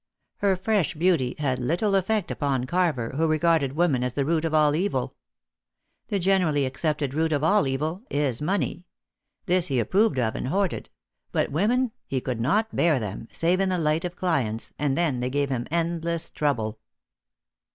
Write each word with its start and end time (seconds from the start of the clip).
Her 0.37 0.55
fresh 0.55 0.95
beauty 0.95 1.35
had 1.37 1.59
little 1.59 1.93
effect 1.93 2.31
upon 2.31 2.65
Carver, 2.65 3.11
who 3.11 3.27
regarded 3.27 3.73
women 3.73 4.03
as 4.03 4.13
the 4.15 4.25
root 4.25 4.45
of 4.45 4.51
all 4.55 4.73
evil. 4.75 5.15
The 6.07 6.17
generally 6.17 6.65
accepted 6.65 7.13
root 7.13 7.31
of 7.31 7.43
all 7.43 7.67
evil 7.67 8.01
is 8.09 8.41
money. 8.41 8.87
This 9.45 9.67
he 9.67 9.77
approved 9.79 10.17
of 10.17 10.33
and 10.33 10.47
hoarded; 10.47 10.89
but 11.31 11.51
women 11.51 11.91
he 12.07 12.19
could 12.19 12.41
not 12.41 12.75
bear 12.75 12.97
them, 12.99 13.27
save 13.31 13.59
in 13.59 13.69
the 13.69 13.77
light 13.77 14.03
of 14.03 14.15
clients, 14.15 14.73
and 14.79 14.97
then 14.97 15.19
they 15.19 15.29
gave 15.29 15.49
him 15.49 15.67
endless 15.69 16.31
trouble. 16.31 16.79